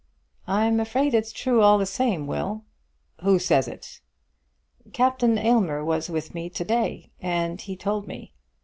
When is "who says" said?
3.21-3.67